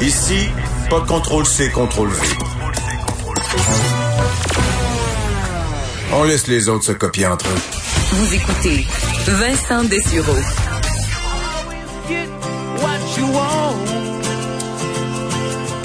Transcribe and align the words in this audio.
Ici, 0.00 0.48
pas 0.88 1.00
de 1.00 1.06
contrôle 1.06 1.46
C, 1.46 1.70
contrôle 1.70 2.08
V. 2.08 2.26
On 6.12 6.24
laisse 6.24 6.46
les 6.46 6.68
autres 6.68 6.84
se 6.84 6.92
copier 6.92 7.26
entre 7.26 7.46
eux. 7.46 7.60
Vous 8.12 8.34
écoutez 8.34 8.86
Vincent 9.26 9.84
Dessureau. 9.84 10.36
get 12.08 12.28
what 12.82 13.00
you 13.16 13.26
want. 13.26 13.76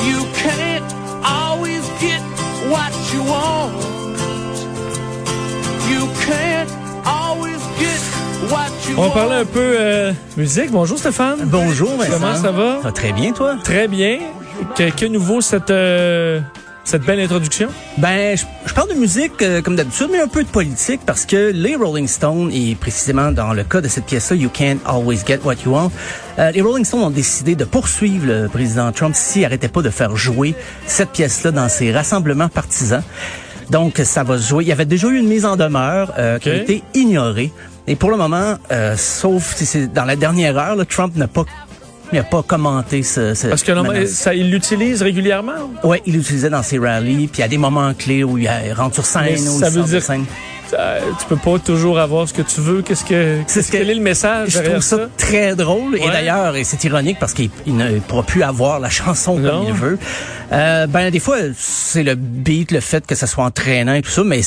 You 0.03 0.25
can't 0.33 0.85
always 1.23 1.83
get 1.99 2.21
what 2.71 2.93
you 3.13 3.21
want. 3.23 3.94
On 8.97 9.09
parler 9.09 9.35
un 9.35 9.45
peu 9.45 9.59
euh, 9.59 10.13
musique. 10.37 10.71
Bonjour 10.71 10.97
Stéphane. 10.97 11.39
Bonjour, 11.45 11.97
Vincent. 11.97 12.13
Comment 12.13 12.35
ça 12.35 12.51
va? 12.51 12.77
Ça 12.77 12.83
va 12.83 12.91
très 12.93 13.11
bien, 13.11 13.33
toi? 13.33 13.57
Très 13.61 13.89
bien. 13.89 14.19
Que, 14.77 14.89
que 14.89 15.05
nouveau 15.05 15.41
cette 15.41 15.69
euh, 15.69 16.39
cette 16.85 17.01
belle 17.03 17.19
introduction? 17.19 17.67
Ben, 17.97 18.37
je, 18.37 18.45
je 18.65 18.73
parle 18.73 18.89
de 18.89 18.93
musique 18.93 19.41
euh, 19.41 19.61
comme 19.61 19.75
d'habitude, 19.75 20.07
mais 20.11 20.19
un 20.21 20.29
peu 20.29 20.43
de 20.43 20.47
politique 20.49 21.01
parce 21.05 21.25
que 21.25 21.51
les 21.51 21.75
Rolling 21.75 22.07
Stones, 22.07 22.51
et 22.53 22.75
précisément 22.75 23.33
dans 23.33 23.51
le 23.51 23.65
cas 23.65 23.81
de 23.81 23.89
cette 23.89 24.05
pièce-là, 24.05 24.37
You 24.37 24.49
Can't 24.49 24.77
Always 24.85 25.19
Get 25.27 25.39
What 25.43 25.55
You 25.65 25.73
Want, 25.73 25.91
euh, 26.39 26.51
les 26.51 26.61
Rolling 26.61 26.85
Stones 26.85 27.03
ont 27.03 27.09
décidé 27.09 27.55
de 27.55 27.65
poursuivre 27.65 28.25
le 28.25 28.47
président 28.47 28.89
Trump 28.93 29.13
s'il 29.13 29.43
arrêtait 29.43 29.67
pas 29.67 29.81
de 29.81 29.89
faire 29.89 30.15
jouer 30.15 30.55
cette 30.87 31.09
pièce-là 31.09 31.51
dans 31.51 31.67
ses 31.67 31.91
rassemblements 31.91 32.49
partisans. 32.49 33.03
Donc, 33.69 33.99
ça 34.03 34.23
va 34.23 34.37
se 34.37 34.47
jouer. 34.49 34.63
Il 34.63 34.67
y 34.67 34.71
avait 34.71 34.85
déjà 34.85 35.07
eu 35.07 35.17
une 35.17 35.27
mise 35.27 35.45
en 35.45 35.55
demeure 35.55 36.13
euh, 36.17 36.39
qui 36.39 36.49
a 36.49 36.55
été 36.55 36.83
ignorée. 36.93 37.51
Et 37.87 37.95
pour 37.95 38.09
le 38.11 38.17
moment, 38.17 38.55
euh, 38.71 38.95
sauf 38.97 39.55
si 39.55 39.65
c'est 39.65 39.87
dans 39.91 40.05
la 40.05 40.15
dernière 40.15 40.57
heure, 40.57 40.75
là, 40.75 40.85
Trump 40.85 41.15
n'a 41.15 41.27
pas 41.27 41.45
il 42.11 42.17
n'a 42.17 42.23
pas 42.23 42.43
commenté 42.43 43.01
ce, 43.01 43.33
ce 43.33 43.47
Parce 43.47 43.63
que 43.63 43.71
non, 43.71 43.83
ça, 44.05 44.35
il 44.35 44.51
l'utilise 44.51 45.01
régulièrement? 45.01 45.53
Ouais, 45.83 46.03
il 46.05 46.13
l'utilisait 46.13 46.51
dans 46.51 46.61
ses 46.61 46.77
rallyes, 46.77 47.27
puis 47.27 47.41
à 47.41 47.47
des 47.47 47.57
moments 47.57 47.93
clés 47.95 48.23
où 48.23 48.37
il 48.37 48.47
rentre 48.75 48.93
sur 48.93 49.05
scène 49.07 49.23
Mais 49.25 49.49
ou 49.49 49.59
ça 49.59 49.69
il 49.69 49.73
veut 49.73 49.83
dire- 49.83 50.03
scène. 50.03 50.23
Tu 50.71 51.25
peux 51.27 51.35
pas 51.35 51.59
toujours 51.59 51.99
avoir 51.99 52.27
ce 52.27 52.33
que 52.33 52.41
tu 52.41 52.61
veux. 52.61 52.81
Qu'est-ce 52.81 53.05
que 53.05 53.39
C'est 53.47 53.61
ce 53.61 53.71
que- 53.71 53.77
quel 53.77 53.89
est 53.89 53.95
le 53.95 54.01
message 54.01 54.49
Je 54.51 54.59
trouve 54.59 54.81
ça, 54.81 55.09
très 55.17 55.55
drôle. 55.55 55.97
Et 55.97 56.07
d'ailleurs, 56.07 56.55
et 56.55 56.63
c'est 56.63 56.83
ironique 56.83 57.17
parce 57.19 57.33
qu'il 57.33 57.49
il 57.65 57.75
ne 57.75 57.99
pourra 57.99 58.23
plus 58.23 58.43
avoir 58.43 58.79
la 58.79 58.89
chanson 58.89 59.37
Non. 59.37 59.49
comme 59.59 59.67
il 59.67 59.73
veut. 59.73 59.97
Euh, 60.51 60.87
ben, 60.87 61.09
des 61.11 61.19
fois, 61.19 61.37
c'est 61.57 62.03
le 62.03 62.15
beat, 62.15 62.71
le 62.71 62.79
fait 62.79 63.05
que 63.05 63.15
ça 63.15 63.27
soit 63.27 63.43
entraînant 63.43 63.93
et 63.93 64.01
tout 64.01 64.09
ça, 64.11 64.23
mais 64.23 64.41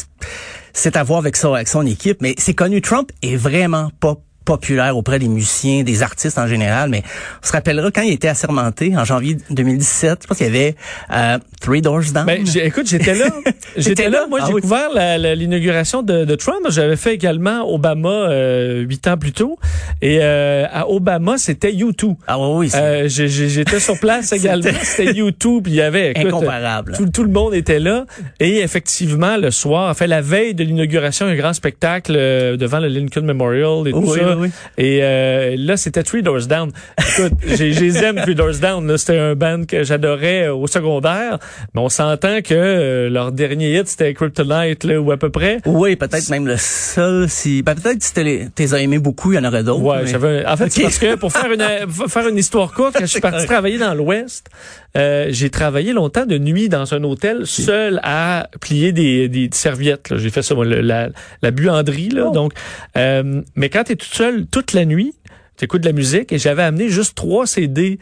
c'est 0.73 0.97
à 0.97 1.03
voir 1.03 1.19
avec 1.19 1.37
ça, 1.37 1.49
avec 1.55 1.69
son 1.69 1.85
équipe. 1.87 2.19
Mais 2.21 2.35
c'est 2.39 2.55
connu, 2.55 2.81
Trump 2.83 3.11
est 3.23 3.37
vraiment 3.37 3.91
pas 4.01 4.15
populaire 4.49 4.97
auprès 4.97 5.19
des 5.19 5.29
musiciens, 5.29 5.83
des 5.83 6.03
artistes 6.03 6.39
en 6.39 6.47
général, 6.47 6.89
mais 6.89 7.03
on 7.43 7.47
se 7.47 7.53
rappellera 7.53 7.91
quand 7.91 8.01
il 8.01 8.15
était 8.15 8.29
assermenté 8.29 8.97
en 8.97 9.05
janvier 9.05 9.37
2017, 9.51 10.21
je 10.23 10.27
pense 10.27 10.39
qu'il 10.39 10.47
y 10.47 10.51
avait 10.51 10.75
euh, 11.13 11.37
Three 11.61 11.83
Doors 11.83 12.11
Down. 12.15 12.25
Ben, 12.25 12.45
écoute, 12.63 12.87
j'étais 12.89 13.15
là. 13.15 13.27
j'étais 13.77 14.09
là. 14.09 14.27
Moi, 14.31 14.39
Ah 14.43 14.47
j'ai 14.49 14.55
oui. 14.55 14.63
couvert 14.63 14.89
l'inauguration 15.37 16.03
de, 16.03 16.25
de 16.25 16.35
Trump. 16.35 16.61
J'avais 16.71 16.97
fait 16.97 17.13
également 17.15 17.71
Obama 17.71 18.09
euh, 18.09 18.81
huit 18.89 19.07
ans 19.07 19.19
plus 19.19 19.33
tôt. 19.33 19.59
Et 20.01 20.19
euh, 20.23 20.65
à 20.73 20.89
Obama, 20.89 21.37
c'était 21.37 21.73
U2. 21.73 22.15
ah 22.27 22.39
oui, 22.39 22.47
oui, 22.57 22.71
c'est 22.71 22.79
Euh, 22.81 23.09
J'étais 23.09 23.81
sur 23.81 23.99
place 24.01 24.33
également. 24.39 24.71
C'était 24.83 25.13
YouTube. 25.13 25.67
Il 25.69 25.75
y 25.75 25.83
avait 25.83 26.13
écoute, 26.13 26.27
incomparable. 26.27 26.95
Tout, 26.97 27.09
tout 27.11 27.25
le 27.25 27.31
monde 27.31 27.53
était 27.55 27.81
là. 27.81 28.07
Et 28.41 28.61
effectivement, 28.61 29.37
le 29.37 29.51
soir, 29.51 29.91
en 29.91 29.95
fait, 29.95 30.07
la 30.07 30.23
veille 30.23 30.55
de 30.55 30.65
l'inauguration, 30.65 31.27
un 31.27 31.35
grand 31.37 31.53
spectacle 31.53 32.15
euh, 32.17 32.57
devant 32.57 32.79
le 32.79 32.89
Lincoln 32.89 33.23
Memorial 33.25 33.87
et 33.87 33.93
tout 33.93 33.99
Oui, 33.99 34.19
ça. 34.19 34.35
Oui. 34.39 34.51
Et 34.77 35.01
euh, 35.03 35.55
là, 35.59 35.77
c'était 35.77 36.03
Three 36.03 36.23
Doors 36.23 36.47
Down. 36.47 36.71
Écoute, 36.99 37.33
j'ai 37.47 37.73
j'ai 37.73 37.89
aime 37.97 38.17
Three 38.23 38.35
Doors 38.35 38.59
Down. 38.61 38.97
C'était 38.97 39.19
un 39.19 39.35
band 39.35 39.65
que 39.65 39.85
j'adorais 39.85 40.49
euh, 40.49 40.55
au 40.55 40.67
secondaire. 40.67 41.39
Mais 41.75 41.81
on 41.81 41.89
s'entend 41.89 42.41
que 42.43 42.55
euh, 42.55 43.11
leur 43.11 43.33
dernier 43.33 43.79
hit, 43.79 43.89
c'était 43.89 44.15
Kryptonite, 44.15 44.85
là, 44.85 45.01
ou 45.01 45.11
à 45.13 45.17
peu 45.17 45.31
près. 45.31 45.59
Oui, 45.67 45.97
peut-être 45.97 46.29
même 46.31 46.47
le 46.47 46.57
seul. 46.57 47.29
Si, 47.29 47.63
ben, 47.63 47.75
peut-être 47.75 48.03
si 48.03 48.13
t'es 48.13 48.83
aimé 48.83 48.99
beaucoup, 48.99 49.33
il 49.33 49.37
y 49.37 49.39
en 49.39 49.45
aurait 49.45 49.65
d'autres. 49.65 49.83
Ouais, 49.83 50.03
mais- 50.03 50.11
j'avais. 50.11 50.47
En 50.47 50.57
fait, 50.57 50.83
parce 50.83 50.99
que 50.99 51.15
pour 51.17 51.33
faire 51.33 51.53
une 51.53 51.91
faire 52.09 52.29
une 52.29 52.39
histoire 52.39 52.73
courte, 52.73 52.95
quand 52.95 53.01
je 53.01 53.07
suis 53.07 53.21
parti 53.21 53.47
travailler 53.47 53.79
dans 53.79 53.95
l'Ouest, 53.95 54.49
euh, 54.97 55.27
j'ai 55.31 55.51
travaillé 55.51 55.93
longtemps 55.93 56.27
de 56.27 56.39
nuit 56.39 56.69
dans 56.69 56.95
un 56.95 57.05
hôtel, 57.05 57.47
seul 57.47 58.01
à 58.03 58.49
plier 58.61 58.93
des, 58.93 59.29
des 59.29 59.49
serviettes. 59.53 60.17
J'ai 60.17 60.31
fait 60.31 60.43
ça, 60.43 60.55
moi, 60.55 60.65
le- 60.65 60.81
la, 60.81 61.11
la 61.43 61.51
buanderie. 61.51 62.09
Là, 62.09 62.27
Oh. 62.29 62.33
Donc, 62.33 62.53
euh, 62.97 63.43
mais 63.55 63.69
quand 63.69 63.85
t'es 63.85 63.97
toute 63.97 64.15
seule 64.15 64.47
toute 64.47 64.73
la 64.73 64.85
nuit, 64.87 65.15
t'écoutes 65.57 65.83
de 65.83 65.87
la 65.87 65.93
musique 65.93 66.33
et 66.33 66.39
j'avais 66.39 66.63
amené 66.63 66.89
juste 66.89 67.15
trois 67.17 67.47
CD 67.47 67.99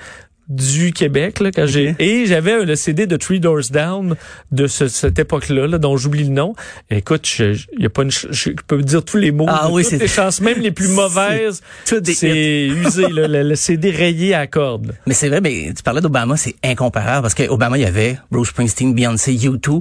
du 0.48 0.92
Québec 0.92 1.40
là, 1.40 1.50
quand 1.50 1.66
j'ai 1.66 1.96
et 1.98 2.26
j'avais 2.26 2.64
le 2.64 2.76
CD 2.76 3.06
de 3.06 3.16
Three 3.16 3.40
Doors 3.40 3.68
Down 3.72 4.14
de 4.52 4.66
ce- 4.68 4.86
cette 4.88 5.18
époque-là 5.18 5.66
là, 5.66 5.78
dont 5.78 5.96
j'oublie 5.96 6.22
le 6.24 6.30
nom. 6.30 6.54
Écoute, 6.88 7.26
je, 7.26 7.58
y 7.78 7.84
a 7.86 7.90
pas 7.90 8.02
une 8.02 8.10
ch- 8.12 8.30
je 8.32 8.50
peux 8.66 8.80
dire 8.82 9.04
tous 9.04 9.16
les 9.16 9.32
mots, 9.32 9.46
Ah 9.48 9.68
oui, 9.70 9.82
toutes 9.84 9.98
les 10.00 10.06
chansons, 10.06 10.44
même 10.44 10.60
les 10.60 10.70
plus 10.70 10.88
mauvaises. 10.94 11.62
C'est 11.84 12.66
usé, 12.68 13.08
là, 13.08 13.26
le, 13.26 13.42
le 13.42 13.54
CD 13.56 13.90
rayé 13.90 14.34
à 14.34 14.46
cordes. 14.46 14.94
Mais 15.06 15.14
c'est 15.14 15.28
vrai, 15.28 15.40
mais 15.40 15.72
tu 15.76 15.82
parlais 15.82 16.00
d'Obama, 16.00 16.36
c'est 16.36 16.54
incomparable 16.64 17.22
parce 17.22 17.34
qu'Obama, 17.34 17.76
il 17.78 17.82
y 17.82 17.86
avait 17.86 18.18
Bruce 18.30 18.48
Springsteen, 18.50 18.94
Beyoncé, 18.94 19.32
U2. 19.34 19.80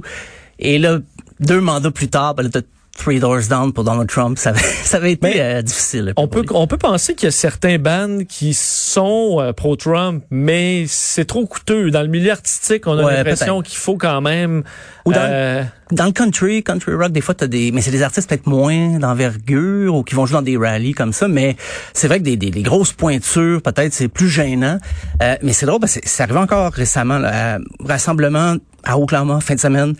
Et 0.58 0.78
là, 0.78 0.98
deux 1.38 1.60
mandats 1.60 1.90
plus 1.90 2.08
tard, 2.08 2.34
ben 2.34 2.50
Three 2.96 3.20
Doors 3.20 3.42
Down 3.50 3.72
pour 3.72 3.84
Donald 3.84 4.08
Trump. 4.08 4.38
Ça 4.38 4.50
avait, 4.50 4.60
ça 4.84 4.96
avait 4.96 5.12
été 5.12 5.40
euh, 5.40 5.62
difficile. 5.62 6.12
On 6.16 6.28
peut, 6.28 6.40
lui. 6.40 6.48
on 6.54 6.66
peut 6.66 6.78
penser 6.78 7.14
qu'il 7.14 7.26
y 7.26 7.28
a 7.28 7.32
certains 7.32 7.78
bands 7.78 8.24
qui 8.28 8.54
sont 8.54 9.36
euh, 9.40 9.52
pro-Trump, 9.52 10.24
mais 10.30 10.84
c'est 10.88 11.24
trop 11.26 11.46
coûteux. 11.46 11.90
Dans 11.90 12.02
le 12.02 12.08
milieu 12.08 12.30
artistique, 12.32 12.86
on 12.86 12.98
a 12.98 13.04
Ouais, 13.04 13.14
l'impression 13.16 13.62
qu'il 13.62 13.78
faut 13.78 13.96
quand 13.96 14.20
même... 14.20 14.62
Ou 15.04 15.12
dans- 15.12 15.20
euh, 15.20 15.62
Dans 15.92 16.06
le 16.06 16.12
country, 16.12 16.62
country 16.64 16.92
rock, 16.94 17.12
des 17.12 17.20
fois, 17.20 17.34
t'as 17.34 17.46
des, 17.46 17.70
mais 17.70 17.80
c'est 17.80 17.92
des 17.92 18.02
artistes 18.02 18.28
peut-être 18.28 18.46
moins 18.46 18.98
d'envergure 18.98 19.94
ou 19.94 20.02
qui 20.02 20.14
vont 20.16 20.26
jouer 20.26 20.38
dans 20.38 20.42
des 20.42 20.56
rallyes 20.56 20.94
comme 20.94 21.12
ça. 21.12 21.28
Mais 21.28 21.56
c'est 21.92 22.08
vrai 22.08 22.18
que 22.18 22.24
des, 22.24 22.36
des, 22.36 22.50
des 22.50 22.62
grosses 22.62 22.92
pointures, 22.92 23.62
peut-être, 23.62 23.92
c'est 23.94 24.08
plus 24.08 24.28
gênant. 24.28 24.78
Euh, 25.22 25.36
mais 25.42 25.52
c'est 25.52 25.66
drôle, 25.66 25.78
parce 25.80 25.94
que 25.94 26.00
c'est 26.04 26.22
arrivé 26.24 26.38
encore 26.38 26.72
récemment, 26.72 27.18
là, 27.18 27.54
à- 27.54 27.58
rassemblement 27.84 28.56
à 28.82 28.98
Oklahoma, 28.98 29.40
fin 29.40 29.54
de 29.54 29.60
semaine. 29.60 29.94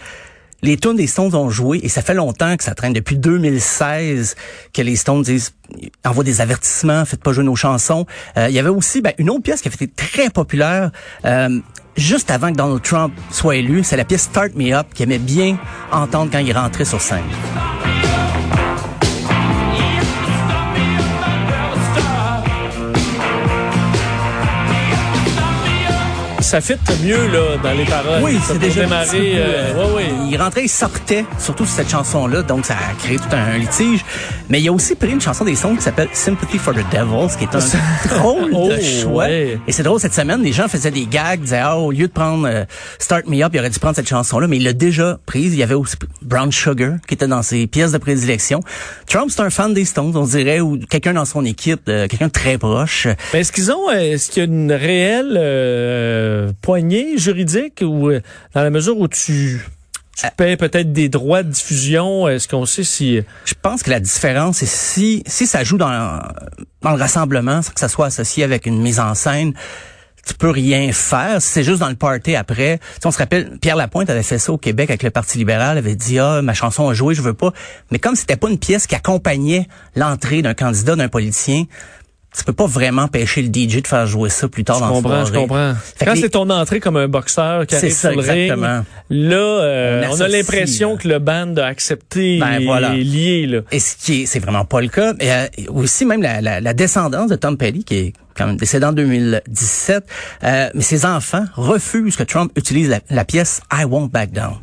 Les 0.67 0.77
tunes 0.77 0.97
des 0.97 1.07
Stones 1.07 1.33
ont 1.37 1.49
joué 1.49 1.79
et 1.85 1.89
ça 1.89 2.03
fait 2.03 2.13
longtemps 2.13 2.57
que 2.57 2.65
ça 2.65 2.75
traîne 2.75 2.93
depuis 2.93 3.17
2016 3.17 4.35
que 4.75 4.83
les 4.83 4.97
Stones 4.97 5.23
disent 5.23 5.53
envoient 6.05 6.25
des 6.25 6.41
avertissements, 6.41 7.05
faites 7.05 7.23
pas 7.23 7.33
jouer 7.33 7.45
nos 7.45 7.55
chansons. 7.55 8.05
Euh, 8.37 8.49
il 8.49 8.55
y 8.55 8.59
avait 8.59 8.69
aussi 8.69 9.01
ben, 9.01 9.13
une 9.19 9.31
autre 9.31 9.45
pièce 9.45 9.63
qui 9.63 9.69
avait 9.69 9.77
été 9.77 9.87
très 9.87 10.29
populaire 10.29 10.91
euh, 11.25 11.61
juste 11.97 12.33
avant 12.33 12.51
que 12.51 12.57
Donald 12.57 12.83
Trump 12.83 13.15
soit 13.31 13.55
élu, 13.55 13.85
c'est 13.85 13.97
la 13.97 14.05
pièce 14.05 14.23
Start 14.23 14.57
Me 14.57 14.73
Up 14.73 14.89
qu'il 14.93 15.05
aimait 15.05 15.19
bien 15.19 15.57
entendre 15.93 16.33
quand 16.33 16.41
il 16.41 16.53
rentrait 16.53 16.85
sur 16.85 17.01
scène. 17.01 17.23
Ça 26.47 26.61
fit 26.61 26.75
mieux 27.03 27.27
là 27.33 27.57
dans 27.63 27.73
les 27.73 27.85
paroles. 27.85 28.23
Oui, 28.23 28.39
c'est 28.47 28.59
déjà 28.59 28.85
peu, 28.87 28.95
euh, 29.17 29.75
ouais, 29.75 29.95
ouais. 29.97 30.05
Il 30.31 30.37
rentrait, 30.41 30.63
il 30.65 30.69
sortait, 30.69 31.25
surtout 31.39 31.67
sur 31.67 31.75
cette 31.75 31.91
chanson-là, 31.91 32.43
donc 32.43 32.65
ça 32.65 32.75
a 32.75 32.95
créé 33.03 33.17
tout 33.17 33.25
un, 33.33 33.59
litige. 33.59 34.05
Mais 34.49 34.61
il 34.61 34.69
a 34.69 34.73
aussi 34.73 34.95
pris 34.95 35.11
une 35.11 35.21
chanson 35.21 35.45
des 35.45 35.57
sons 35.57 35.75
qui 35.75 35.83
s'appelle 35.83 36.09
Sympathy 36.13 36.59
for 36.59 36.73
the 36.73 36.85
Devil, 36.93 37.29
ce 37.31 37.37
qui 37.37 37.45
est 37.45 37.55
un 37.55 37.59
drôle 38.17 38.51
Oh, 38.53 38.69
de 38.71 38.81
choix. 38.81 39.25
ouais. 39.25 39.59
Et 39.67 39.73
c'est 39.73 39.83
drôle, 39.83 39.99
cette 39.99 40.15
semaine, 40.15 40.41
les 40.43 40.53
gens 40.53 40.69
faisaient 40.69 40.93
des 40.93 41.07
gags, 41.07 41.41
disaient, 41.41 41.59
ah, 41.63 41.77
au 41.79 41.91
lieu 41.91 42.07
de 42.07 42.13
prendre 42.13 42.47
euh, 42.49 42.65
Start 43.01 43.27
Me 43.27 43.43
Up, 43.43 43.51
il 43.53 43.59
aurait 43.59 43.71
dû 43.71 43.79
prendre 43.81 43.97
cette 43.97 44.09
chanson-là, 44.09 44.47
mais 44.47 44.59
il 44.59 44.65
l'a 44.65 44.73
déjà 44.73 45.19
prise. 45.27 45.53
Il 45.53 45.59
y 45.59 45.63
avait 45.65 45.75
aussi 45.75 45.97
Brown 46.23 46.53
Sugar, 46.53 46.95
qui 47.09 47.15
était 47.15 47.27
dans 47.27 47.43
ses 47.43 47.67
pièces 47.67 47.91
de 47.93 47.99
prédilection. 47.99 48.61
Trump, 49.09 49.31
c'est 49.35 49.41
un 49.43 49.51
fan 49.51 49.75
des 49.75 49.85
Stones, 49.85 50.13
on 50.17 50.25
dirait, 50.25 50.61
ou 50.61 50.79
quelqu'un 50.89 51.15
dans 51.15 51.25
son 51.25 51.45
équipe, 51.45 51.83
euh, 51.89 52.07
quelqu'un 52.07 52.29
de 52.29 52.33
très 52.33 52.57
proche. 52.57 53.09
Mais 53.33 53.41
est-ce 53.41 53.51
qu'ils 53.53 53.73
ont, 53.73 53.91
est-ce 53.91 54.31
qu'il 54.31 54.45
y 54.45 54.47
a 54.47 54.49
une 54.49 54.73
réelle 54.73 55.33
euh, 56.37 56.53
poignée 56.61 57.19
juridique 57.19 57.83
ou 57.83 58.11
euh, 58.11 58.21
dans 58.55 58.63
la 58.63 58.71
mesure 58.71 58.99
où 58.99 59.09
tu, 59.09 59.67
tu 60.17 60.27
paies 60.37 60.57
peut-être 60.57 60.93
des 60.93 61.09
droits 61.09 61.43
de 61.43 61.51
diffusion, 61.51 62.29
est-ce 62.29 62.49
qu'on 62.49 62.67
sait 62.67 62.85
si 62.85 63.21
Je 63.45 63.55
pense 63.61 63.83
que 63.83 63.91
la 63.91 64.01
différence, 64.01 64.59
c'est 64.59 64.67
si, 64.67 65.23
si 65.27 65.47
ça 65.47 65.65
joue 65.65 65.79
dans, 65.79 66.21
dans 66.83 66.91
le 66.91 66.99
rassemblement, 66.99 67.61
que 67.61 67.81
ça 67.81 67.89
soit 67.89 68.07
associé 68.07 68.45
avec 68.45 68.67
une 68.67 68.81
mise 68.81 69.01
en 69.01 69.15
scène, 69.15 69.55
tu 70.27 70.35
peux 70.35 70.51
rien 70.51 70.93
faire. 70.93 71.41
Si 71.41 71.49
c'est 71.49 71.63
juste 71.63 71.79
dans 71.79 71.89
le 71.89 71.95
party 71.95 72.35
après. 72.35 72.81
Sais, 73.01 73.07
on 73.07 73.11
se 73.11 73.19
rappelle, 73.19 73.59
Pierre 73.61 73.77
Lapointe 73.77 74.11
avait 74.11 74.25
fait 74.25 74.39
ça 74.39 74.53
au 74.53 74.59
Québec 74.59 74.91
avec 74.91 75.03
le 75.03 75.11
Parti 75.11 75.39
libéral, 75.39 75.79
avait 75.79 75.95
dit, 75.95 76.19
ah, 76.19 76.43
ma 76.43 76.53
chanson 76.53 76.89
a 76.89 76.95
joué, 76.95 77.15
je 77.15 77.23
veux 77.23 77.35
pas. 77.35 77.53
Mais 77.91 77.99
comme 77.99 78.17
c'était 78.17 78.37
pas 78.37 78.51
une 78.51 78.59
pièce 78.59 78.87
qui 78.87 78.95
accompagnait 78.95 79.69
l'entrée 79.95 80.43
d'un 80.43 80.55
candidat, 80.55 80.97
d'un 80.97 81.09
politicien, 81.09 81.65
tu 82.37 82.45
peux 82.45 82.53
pas 82.53 82.67
vraiment 82.67 83.09
pêcher 83.09 83.41
le 83.43 83.49
DJ 83.49 83.81
de 83.83 83.87
faire 83.87 84.07
jouer 84.07 84.29
ça 84.29 84.47
plus 84.49 84.63
tard 84.65 84.77
Je 84.77 84.81
dans 84.81 84.89
comprends, 84.91 85.11
la 85.11 85.21
je 85.25 85.31
soirée. 85.31 85.41
comprends. 85.47 85.73
Fait 85.97 86.05
Quand 86.05 86.13
les- 86.15 86.21
c'est 86.21 86.29
ton 86.31 86.51
entrée 86.51 86.81
comme 86.81 86.97
un 86.97 87.09
boxeur 87.09 87.67
qui 87.67 87.75
C'est 87.75 87.87
arrive 87.87 87.93
ça, 87.97 88.11
sur 88.13 88.21
le 88.21 88.27
ring, 88.29 88.43
exactement. 88.53 88.85
là, 89.11 89.37
euh, 89.37 90.05
On 90.11 90.17
on, 90.17 90.21
a 90.21 90.29
l'impression 90.29 90.93
là. 90.93 90.97
que 90.99 91.09
le 91.09 91.19
band 91.19 91.55
a 91.57 91.65
accepté 91.65 92.39
Ben, 92.39 92.61
et 92.61 92.65
voilà. 92.67 92.95
est 92.95 92.99
lié. 93.03 93.47
Là. 93.47 93.61
Et 93.73 93.79
ce 93.81 93.97
qui 93.97 94.23
est, 94.23 94.27
c'est 94.27 94.39
vraiment 94.41 94.65
pas 94.65 94.81
le 94.81 94.89
cas. 94.89 95.15
Et 95.21 95.33
euh, 95.33 95.47
aussi 95.69 96.05
même 96.05 96.23
la, 96.23 96.41
la, 96.41 96.61
la 96.61 96.75
descendance 96.75 97.31
de 97.31 97.37
Tom 97.37 97.57
Petty, 97.57 97.85
qui 97.85 97.95
est 97.97 98.13
quand 98.37 98.47
même 98.47 98.57
décédé 98.59 98.85
en 98.85 98.93
2017, 98.93 100.05
euh, 100.45 100.69
mais 100.75 100.83
ses 100.83 101.07
enfants 101.07 101.45
refusent 101.55 102.17
que 102.17 102.23
Trump 102.23 102.53
utilise 102.57 102.91
la, 102.91 103.01
la 103.11 103.25
pièce 103.25 103.61
I 103.73 103.85
Won't 103.85 104.09
Back 104.11 104.33
Down. 104.33 104.57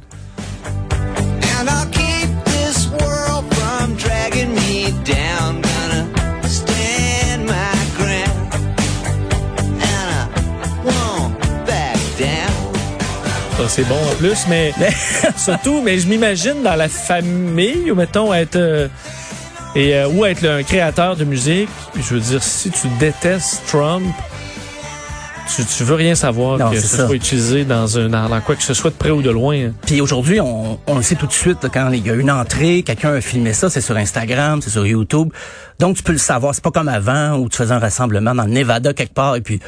And 1.59 1.67
c'est 13.75 13.87
bon 13.87 13.95
en 13.95 14.15
plus, 14.15 14.45
mais 14.49 14.71
surtout, 15.37 15.81
mais 15.81 15.97
je 15.97 16.07
m'imagine 16.07 16.61
dans 16.63 16.75
la 16.75 16.87
famille, 16.89 17.89
ou 17.91 17.95
mettons 17.95 18.31
être 18.33 18.55
euh, 18.55 18.87
et 19.75 19.95
euh, 19.95 20.07
ou 20.09 20.25
être 20.25 20.45
un 20.47 20.61
créateur 20.61 21.15
de 21.15 21.23
musique. 21.23 21.69
Je 21.95 22.13
veux 22.13 22.19
dire, 22.19 22.43
si 22.43 22.69
tu 22.69 22.87
détestes 22.99 23.63
Trump, 23.67 24.03
tu, 25.55 25.65
tu 25.65 25.83
veux 25.83 25.95
rien 25.95 26.13
savoir 26.13 26.59
Non, 26.59 26.69
que 26.69 26.79
ce 26.79 26.85
ça. 26.87 27.07
soit 27.07 27.15
utilisé 27.15 27.65
dans 27.65 27.97
un 27.97 28.09
dans, 28.09 28.41
quoi 28.41 28.55
que 28.55 28.61
ce 28.63 28.75
soit 28.75 28.91
de 28.91 28.95
près 28.95 29.09
ou 29.09 29.23
de 29.23 29.31
loin. 29.31 29.55
hein. 29.55 29.73
Puis 29.87 30.01
aujourd'hui, 30.01 30.39
on, 30.39 30.79
on 30.85 30.95
le 30.97 31.01
sait 31.01 31.15
tout 31.15 31.25
de 31.27 31.33
suite, 31.33 31.63
là, 31.63 31.69
quand 31.73 31.89
il 31.91 32.05
y 32.05 32.11
a 32.11 32.13
une 32.13 32.29
entrée, 32.31 32.83
quelqu'un 32.83 33.15
a 33.15 33.21
filmé 33.21 33.53
ça, 33.53 33.71
c'est 33.71 33.81
sur 33.81 33.97
Instagram, 33.97 34.61
c'est 34.61 34.69
sur 34.69 34.85
YouTube. 34.85 35.29
Donc, 35.79 35.97
tu 35.97 36.03
peux 36.03 36.11
le 36.13 36.17
savoir. 36.19 36.53
C'est 36.53 36.63
pas 36.63 36.71
comme 36.71 36.87
avant 36.89 37.37
où 37.37 37.49
tu 37.49 37.57
faisais 37.57 37.73
un 37.73 37.79
rassemblement 37.79 38.35
dans 38.35 38.45
le 38.45 38.51
Nevada 38.51 38.93
quelque 38.93 39.13
part 39.15 39.35
et 39.35 39.41
puis 39.41 39.59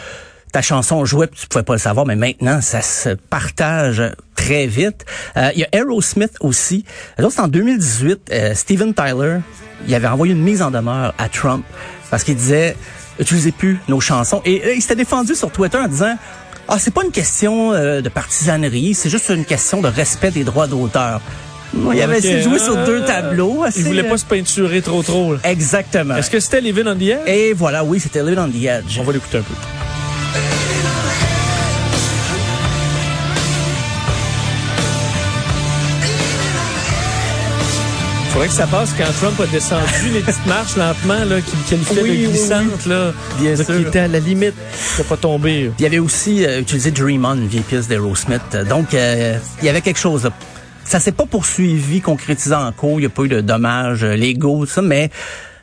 ta 0.56 0.62
chanson 0.62 1.04
jouait 1.04 1.28
tu 1.28 1.48
pouvais 1.48 1.66
pas 1.66 1.74
le 1.74 1.80
savoir. 1.80 2.06
Mais 2.06 2.16
maintenant, 2.16 2.62
ça 2.62 2.82
se 2.82 3.10
partage 3.10 4.02
très 4.38 4.68
vite. 4.68 5.04
Euh, 5.36 5.50
Il 5.54 5.60
y 5.60 5.64
a 5.66 5.68
Aerosmith 5.74 6.32
aussi. 6.40 6.86
C'est 7.20 7.40
en 7.42 7.50
2018. 7.50 8.30
euh, 8.32 8.56
Steven 8.56 8.94
Tyler, 8.94 9.40
il 9.86 9.94
avait 9.94 10.08
envoyé 10.08 10.32
une 10.32 10.42
mise 10.42 10.62
en 10.62 10.72
demeure 10.72 11.14
à 11.18 11.28
Trump 11.28 11.66
parce 12.10 12.24
qu'il 12.24 12.38
disait 12.38 12.78
utilisez 13.20 13.52
plus 13.52 13.80
nos 13.90 14.00
chansons. 14.00 14.42
Et 14.46 14.62
euh, 14.64 14.74
il 14.76 14.82
s'était 14.82 14.96
défendu 14.96 15.36
sur 15.36 15.52
Twitter 15.52 15.78
en 15.78 15.90
disant 15.90 16.16
ah, 16.70 16.78
c'est 16.80 16.94
pas 16.94 17.04
une 17.04 17.12
question 17.12 17.74
euh, 17.74 18.00
de 18.00 18.08
partisanerie, 18.08 18.94
c'est 18.94 19.10
juste 19.10 19.28
une 19.30 19.44
question 19.44 19.82
de 19.82 19.90
respect 19.90 20.32
des 20.32 20.46
droits 20.46 20.68
d'auteur. 20.68 21.20
Il 21.74 22.02
avait 22.02 22.20
essayé 22.20 22.38
de 22.38 22.42
jouer 22.44 22.60
sur 22.60 22.78
ah, 22.78 22.86
deux 22.86 23.04
tableaux. 23.04 23.64
assez, 23.64 23.82
Il 23.82 23.88
voulait 23.88 24.04
pas 24.04 24.18
se 24.18 24.24
peinturer 24.24 24.82
trop 24.82 25.04
trop. 25.04 25.34
là. 25.34 25.40
Exactement. 25.44 26.16
Est-ce 26.16 26.30
que 26.30 26.40
c'était 26.40 26.62
Living 26.62 26.88
on 26.88 26.96
the 26.96 27.02
Edge? 27.02 27.28
Et 27.28 27.52
voilà, 27.52 27.84
oui, 27.84 28.00
c'était 28.00 28.24
Live 28.24 28.40
on 28.40 28.48
the 28.48 28.64
Edge. 28.64 28.98
On 29.02 29.04
va 29.04 29.12
l'écouter 29.12 29.40
un 29.40 29.42
peu. 29.42 29.54
Faudrait 38.36 38.50
que 38.50 38.54
ça 38.54 38.68
passe 38.68 38.94
quand 38.98 39.10
Trump 39.22 39.40
a 39.40 39.46
descendu 39.46 40.10
les 40.14 40.20
petites 40.20 40.46
marches 40.46 40.76
lentement, 40.76 41.24
là, 41.24 41.40
qu'il 41.40 41.58
qualifiait 41.70 42.04
Oui, 42.04 42.10
de 42.10 42.28
oui, 42.28 42.34
glissantes, 42.34 42.86
là. 42.86 43.14
Bien 43.40 43.56
sûr. 43.56 43.66
Qui 43.66 43.82
était 43.84 44.00
à 44.00 44.08
la 44.10 44.20
limite 44.20 44.56
de 44.98 45.04
pas 45.04 45.16
tomber. 45.16 45.72
Il 45.80 45.86
avait 45.86 46.00
aussi 46.00 46.46
euh, 46.46 46.60
utilisé 46.60 46.92
Dream 46.92 47.24
On, 47.24 47.36
une 47.36 47.48
vieille 47.48 47.64
pièce 47.64 47.88
d'Aerosmith. 47.88 48.58
Donc, 48.68 48.94
euh, 48.94 49.38
il 49.62 49.66
y 49.66 49.70
avait 49.70 49.80
quelque 49.80 50.00
chose. 50.00 50.26
Là. 50.26 50.32
Ça 50.84 51.00
s'est 51.00 51.14
pas 51.14 51.26
poursuivi, 51.26 52.02
concrétisé 52.02 52.54
en 52.54 52.74
cours. 52.74 53.00
Il 53.00 53.04
n'y 53.04 53.06
a 53.06 53.10
pas 53.10 53.24
eu 53.24 53.30
de 53.30 53.40
dommages 53.40 54.04
légaux, 54.04 54.66
tout 54.66 54.72
ça, 54.74 54.82
mais 54.82 55.12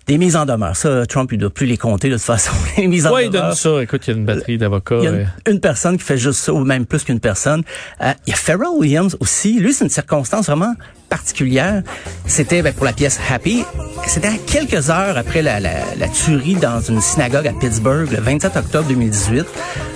des 0.07 0.19
mises 0.19 0.37
en 0.37 0.45
demeure. 0.47 0.77
Ça, 0.77 1.07
Trump, 1.07 1.31
il 1.33 1.39
doit 1.39 1.51
plus 1.51 1.67
les 1.67 1.77
compter 1.77 2.09
de 2.09 2.15
toute 2.17 2.25
façon. 2.25 2.53
Les 2.77 2.87
mises 2.89 3.07
en 3.07 3.13
Ouais, 3.15 3.27
il 3.27 3.31
demeure. 3.31 3.49
donne 3.49 3.57
ça. 3.57 3.83
Écoute, 3.83 4.03
il 4.07 4.11
y 4.11 4.15
a 4.15 4.17
une 4.19 4.25
batterie 4.25 4.59
d'avocats. 4.59 4.97
Il 4.99 5.05
y 5.05 5.07
a 5.07 5.11
une, 5.13 5.29
une 5.49 5.61
personne 5.61 5.97
qui 5.99 6.05
fait 6.05 6.19
juste 6.19 6.41
ça, 6.41 6.53
ou 6.53 6.59
même 6.65 6.87
plus 6.87 7.05
qu'une 7.05 7.21
personne. 7.21 7.63
Euh, 8.01 8.13
il 8.27 8.31
y 8.31 8.33
a 8.33 8.37
Pharrell 8.37 8.69
Williams 8.77 9.17
aussi. 9.21 9.61
Lui, 9.61 9.73
c'est 9.73 9.85
une 9.85 9.91
circonstance 9.91 10.47
vraiment 10.47 10.75
particulière. 11.09 11.83
C'était 12.27 12.63
ben, 12.63 12.73
pour 12.73 12.85
la 12.87 12.93
pièce 12.93 13.21
Happy. 13.31 13.65
C'était 14.07 14.29
à 14.29 14.37
quelques 14.47 14.91
heures 14.91 15.17
après 15.17 15.43
la, 15.43 15.61
la, 15.61 15.71
la 15.99 16.09
tuerie 16.09 16.55
dans 16.57 16.81
une 16.81 17.01
synagogue 17.01 17.47
à 17.47 17.53
Pittsburgh, 17.53 18.11
le 18.11 18.19
27 18.21 18.57
octobre 18.57 18.89
2018. 18.89 19.45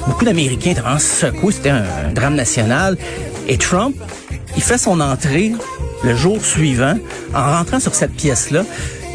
Beaucoup 0.06 0.24
d'Américains 0.24 0.70
étaient 0.72 0.80
vraiment 0.82 0.98
secoués. 0.98 1.52
C'était 1.52 1.70
un, 1.70 1.84
un 2.08 2.12
drame 2.12 2.34
national. 2.34 2.96
Et 3.48 3.56
Trump, 3.58 3.96
il 4.56 4.62
fait 4.62 4.78
son 4.78 5.00
entrée 5.00 5.52
le 6.04 6.14
jour 6.14 6.44
suivant 6.44 6.98
en 7.34 7.52
rentrant 7.58 7.80
sur 7.80 7.94
cette 7.94 8.12
pièce-là. 8.12 8.64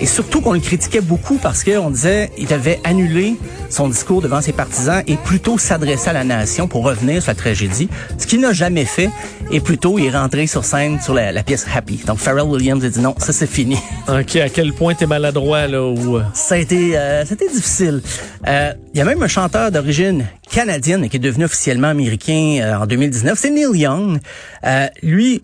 Et 0.01 0.07
surtout 0.07 0.41
qu'on 0.41 0.53
le 0.53 0.59
critiquait 0.59 0.99
beaucoup 1.01 1.35
parce 1.37 1.63
qu'on 1.63 1.91
disait 1.91 2.31
il 2.37 2.47
devait 2.47 2.79
annuler 2.83 3.35
son 3.69 3.87
discours 3.87 4.21
devant 4.21 4.41
ses 4.41 4.51
partisans 4.51 5.03
et 5.05 5.15
plutôt 5.15 5.57
s'adresser 5.59 6.09
à 6.09 6.13
la 6.13 6.23
nation 6.23 6.67
pour 6.67 6.83
revenir 6.83 7.21
sur 7.21 7.29
la 7.29 7.35
tragédie, 7.35 7.87
ce 8.17 8.25
qu'il 8.25 8.41
n'a 8.41 8.51
jamais 8.51 8.85
fait. 8.85 9.09
Et 9.51 9.59
plutôt, 9.59 9.99
il 9.99 10.05
est 10.05 10.11
rentré 10.17 10.47
sur 10.47 10.65
scène 10.65 10.99
sur 10.99 11.13
la, 11.13 11.31
la 11.31 11.43
pièce 11.43 11.65
Happy. 11.73 11.97
Donc, 12.07 12.17
Pharrell 12.17 12.45
Williams 12.47 12.83
a 12.83 12.89
dit 12.89 12.99
non, 12.99 13.13
ça 13.19 13.31
c'est 13.31 13.47
fini. 13.47 13.77
OK, 14.07 14.35
à 14.37 14.49
quel 14.49 14.73
point 14.73 14.95
t'es 14.95 15.05
maladroit, 15.05 15.67
là, 15.67 15.83
ou... 15.83 16.17
euh, 16.17 16.23
Ça 16.33 16.55
a 16.55 16.57
été, 16.57 16.97
euh, 16.97 17.23
c'était 17.25 17.47
difficile. 17.49 18.01
Euh, 18.47 18.73
Il 18.93 18.97
y 18.97 19.01
a 19.01 19.05
même 19.05 19.21
un 19.21 19.27
chanteur 19.27 19.71
d'origine 19.71 20.25
canadienne 20.51 21.07
qui 21.09 21.17
est 21.17 21.19
devenu 21.19 21.45
officiellement 21.45 21.89
américain 21.89 22.59
euh, 22.61 22.75
en 22.75 22.85
2019, 22.87 23.37
c'est 23.39 23.51
Neil 23.51 23.67
Young. 23.79 24.19
Euh, 24.65 24.87
lui, 25.03 25.43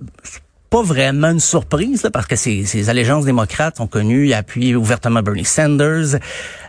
pas 0.69 0.81
vraiment 0.81 1.29
une 1.29 1.39
surprise 1.39 2.03
là, 2.03 2.11
parce 2.11 2.27
que 2.27 2.35
ses, 2.35 2.65
ses 2.65 2.89
allégeances 2.89 3.25
démocrates 3.25 3.77
sont 3.77 3.87
connues. 3.87 4.27
Il 4.27 4.33
a 4.33 4.37
appuyé 4.37 4.75
ouvertement 4.75 5.21
Bernie 5.21 5.45
Sanders. 5.45 6.19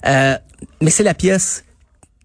Euh, 0.07 0.37
mais 0.81 0.91
c'est 0.91 1.03
la 1.03 1.15
pièce 1.15 1.65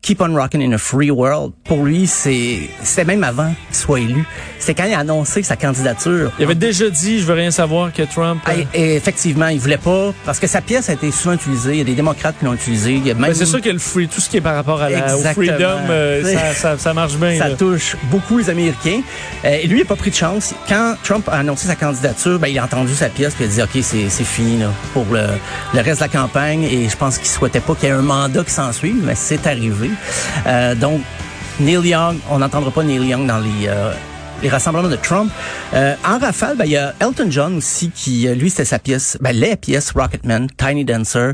Keep 0.04 0.20
on 0.20 0.36
Rockin' 0.36 0.60
in 0.62 0.74
a 0.74 0.78
Free 0.78 1.10
World. 1.12 1.54
Pour 1.64 1.86
lui, 1.86 2.08
c'est 2.08 2.60
c'était 2.84 3.06
même 3.06 3.24
avant 3.24 3.48
qu'il 3.70 3.76
soit 3.78 4.02
élu. 4.02 4.26
C'était 4.60 4.82
quand 4.82 4.88
il 4.90 4.94
a 4.94 5.00
annoncé 5.00 5.44
sa 5.44 5.56
candidature. 5.56 6.30
Il 6.40 6.44
avait 6.44 6.56
déjà 6.56 6.90
dit, 6.90 7.20
je 7.22 7.26
veux 7.26 7.34
rien 7.34 7.52
savoir 7.52 7.94
que 7.94 8.04
Trump... 8.04 8.42
euh, 8.50 8.64
et- 8.74 8.96
effectivement, 8.96 9.48
il 9.48 9.60
voulait 9.62 9.78
pas 9.78 10.14
parce 10.26 10.40
que 10.40 10.48
sa 10.48 10.60
pièce 10.60 10.90
a 10.90 10.94
été 10.94 11.10
souvent 11.10 11.36
utilisée. 11.36 11.72
Il 11.72 11.78
y 11.78 11.82
a 11.82 11.86
des 11.86 11.96
démocrates 11.96 12.36
qui 12.38 12.44
l'ont 12.44 12.54
utilisée. 12.54 12.96
A 12.98 13.14
même 13.14 13.18
Ben, 13.18 13.34
c'est 13.34 13.46
sûr 13.46 13.62
que 13.62 13.70
le 13.70 13.80
free, 13.80 14.10
tout 14.10 14.20
ce 14.20 14.30
qui 14.30 14.38
est 14.38 14.42
par 14.42 14.56
rapport 14.56 14.82
à 14.82 14.90
la, 14.90 15.16
au 15.18 15.22
freedom, 15.22 15.80
euh, 15.90 16.22
ça, 16.34 16.54
ça, 16.54 16.78
ça 16.78 16.94
marche 16.94 17.16
bien. 17.16 17.38
ça 17.38 17.48
là. 17.48 17.56
touche 17.56 17.96
beaucoup 18.12 18.38
les 18.40 18.50
Américains. 18.50 19.02
Euh, 19.46 19.58
et 19.62 19.68
lui, 19.68 19.78
il 19.78 19.84
n'a 19.84 19.86
pas 19.88 19.96
pris 19.96 20.10
de 20.12 20.16
chance. 20.16 20.54
Quand 20.68 20.96
Trump 21.04 21.30
a 21.30 21.38
annoncé 21.38 21.68
sa 21.68 21.76
candidature, 21.78 22.40
ben, 22.40 22.50
il 22.50 22.60
a 22.60 22.66
entendu 22.66 22.94
sa 22.94 23.08
pièce 23.08 23.36
puis 23.36 23.46
il 23.46 23.48
a 23.62 23.66
dit, 23.66 23.78
OK, 23.78 23.82
c'est 23.84 24.10
c'est 24.10 24.26
fini 24.26 24.60
là, 24.60 24.68
pour 24.92 25.06
le, 25.14 25.28
le 25.74 25.80
reste 25.80 26.02
de 26.02 26.06
la 26.06 26.10
campagne. 26.10 26.64
Et 26.64 26.90
je 26.90 26.98
pense 26.98 27.18
qu'il 27.18 27.28
souhaitait 27.30 27.62
pas 27.62 27.74
qu'il 27.76 27.88
y 27.88 27.92
ait 27.94 27.96
un 27.96 28.02
mandat 28.02 28.44
qui 28.44 28.52
s'en 28.52 28.74
suive, 28.74 29.02
mais 29.06 29.16
c'est 29.16 29.48
arrivé. 29.48 29.92
Euh, 30.48 30.76
donc, 30.76 31.02
Neil 31.60 31.88
Young, 31.88 32.18
on 32.30 32.40
n'entendra 32.40 32.72
pas 32.72 32.84
Neil 32.84 33.06
Young 33.06 33.28
dans 33.28 33.40
les... 33.40 33.68
euh, 33.68 33.94
les 34.42 34.50
rassemblements 34.50 34.90
de 34.90 34.98
Trump. 34.98 35.32
Euh, 35.74 35.96
en 36.06 36.20
rafale, 36.20 36.58
ben, 36.58 36.66
il 36.66 36.72
y 36.72 36.78
a 36.78 36.94
Elton 37.00 37.28
John 37.30 37.58
aussi 37.58 37.90
qui, 37.90 38.28
euh, 38.28 38.36
lui, 38.36 38.50
c'était 38.50 38.66
sa 38.66 38.78
pièce, 38.78 39.18
ben, 39.22 39.32
les 39.32 39.56
pièces 39.56 39.92
Rocketman, 39.92 40.48
Tiny 40.58 40.84
Dancer. 40.84 41.34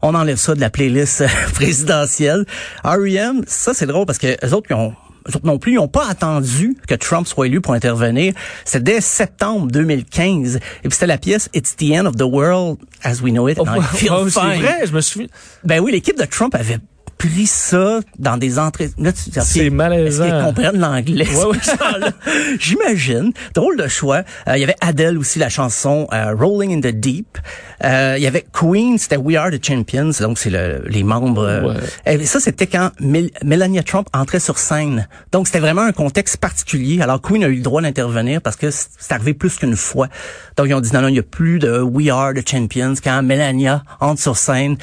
On 0.00 0.14
enlève 0.14 0.36
ça 0.36 0.54
de 0.54 0.60
la 0.60 0.70
playlist 0.70 1.24
présidentielle. 1.54 2.46
R.E.M., 2.84 3.42
ça 3.48 3.74
c'est 3.74 3.86
drôle 3.86 4.06
parce 4.06 4.18
que 4.18 4.36
les 4.40 4.52
autres, 4.52 4.68
ils 4.70 4.74
ont 4.74 4.94
non 5.42 5.58
plus, 5.58 5.72
ils 5.72 5.76
n'ont 5.76 5.88
pas 5.88 6.06
attendu 6.08 6.76
que 6.86 6.94
Trump 6.94 7.26
soit 7.26 7.48
élu 7.48 7.60
pour 7.60 7.74
intervenir. 7.74 8.32
C'est 8.64 8.80
dès 8.80 9.00
septembre 9.00 9.66
2015. 9.72 10.56
Et 10.56 10.60
puis 10.82 10.92
c'était 10.92 11.06
la 11.06 11.18
pièce 11.18 11.48
It's 11.52 11.74
the 11.74 11.90
end 11.98 12.06
of 12.06 12.14
the 12.14 12.22
world 12.22 12.78
as 13.02 13.20
we 13.22 13.32
know 13.32 13.48
it. 13.48 13.58
Oh, 13.58 13.64
wow, 13.64 13.82
c'est 14.30 14.38
vrai, 14.38 14.86
je 14.86 14.92
me 14.92 15.00
suis... 15.00 15.28
Ben 15.64 15.80
oui, 15.80 15.90
l'équipe 15.90 16.16
de 16.16 16.26
Trump 16.26 16.54
avait 16.54 16.78
pris 17.18 17.46
ça 17.46 18.00
dans 18.18 18.36
des 18.36 18.58
entrées. 18.58 18.90
Là, 18.98 19.12
tu 19.12 19.30
C'est 19.42 19.70
malaisant. 19.70 20.24
Est-ce 20.24 20.34
qu'ils 20.34 20.44
comprennent 20.44 20.78
l'anglais? 20.80 21.26
Ouais, 21.28 21.44
ouais. 21.46 22.10
J'imagine. 22.60 23.32
Drôle 23.54 23.76
de 23.76 23.88
choix. 23.88 24.22
Euh, 24.48 24.56
Il 24.56 24.60
y 24.60 24.64
avait 24.64 24.76
Adele 24.80 25.18
aussi, 25.18 25.38
la 25.38 25.48
chanson 25.48 26.06
euh, 26.12 26.34
Rolling 26.38 26.72
in 26.76 26.80
the 26.80 26.94
Deep. 26.94 27.38
Euh, 27.84 28.14
Il 28.16 28.22
y 28.22 28.26
avait 28.26 28.44
Queen, 28.52 28.98
c'était 28.98 29.16
We 29.16 29.36
Are 29.36 29.50
the 29.50 29.64
Champions. 29.64 30.10
Donc, 30.20 30.38
c'est 30.38 30.50
le, 30.50 30.82
les 30.88 31.02
membres. 31.02 31.76
Ouais. 32.06 32.18
et 32.20 32.24
ça, 32.26 32.40
c'était 32.40 32.66
quand 32.66 32.90
Mel- 33.00 33.30
Melania 33.44 33.82
Trump 33.82 34.08
entrait 34.12 34.40
sur 34.40 34.58
scène. 34.58 35.08
Donc, 35.32 35.46
c'était 35.46 35.60
vraiment 35.60 35.82
un 35.82 35.92
contexte 35.92 36.36
particulier. 36.38 37.00
Alors, 37.02 37.20
Queen 37.20 37.44
a 37.44 37.48
eu 37.48 37.56
le 37.56 37.62
droit 37.62 37.82
d'intervenir 37.82 38.40
parce 38.40 38.56
que 38.56 38.70
c'est 38.70 39.12
arrivé 39.12 39.34
plus 39.34 39.56
qu'une 39.56 39.76
fois. 39.76 40.08
Donc, 40.56 40.66
ils 40.68 40.74
ont 40.74 40.80
dit 40.80 40.90
non, 40.92 41.02
non, 41.02 41.08
il 41.08 41.12
n'y 41.12 41.18
a 41.18 41.22
plus 41.22 41.58
de 41.58 41.80
We 41.80 42.08
Are 42.10 42.32
the 42.34 42.46
Champions 42.48 42.94
quand 43.02 43.22
Melania 43.22 43.82
entre 44.00 44.20
sur 44.20 44.36
scène. 44.36 44.76